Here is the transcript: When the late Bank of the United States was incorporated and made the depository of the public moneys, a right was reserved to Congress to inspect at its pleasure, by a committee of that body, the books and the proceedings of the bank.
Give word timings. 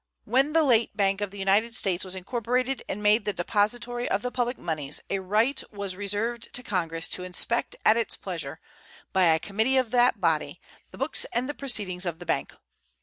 When 0.25 0.53
the 0.53 0.63
late 0.63 0.97
Bank 0.97 1.21
of 1.21 1.29
the 1.29 1.37
United 1.37 1.75
States 1.75 2.03
was 2.03 2.15
incorporated 2.15 2.81
and 2.89 3.03
made 3.03 3.23
the 3.23 3.33
depository 3.33 4.09
of 4.09 4.23
the 4.23 4.31
public 4.31 4.57
moneys, 4.57 4.99
a 5.11 5.19
right 5.19 5.61
was 5.71 5.95
reserved 5.95 6.51
to 6.53 6.63
Congress 6.63 7.07
to 7.09 7.23
inspect 7.23 7.75
at 7.85 7.97
its 7.97 8.17
pleasure, 8.17 8.59
by 9.13 9.25
a 9.25 9.37
committee 9.37 9.77
of 9.77 9.91
that 9.91 10.19
body, 10.19 10.59
the 10.89 10.97
books 10.97 11.27
and 11.33 11.47
the 11.47 11.53
proceedings 11.53 12.07
of 12.07 12.17
the 12.17 12.25
bank. 12.25 12.53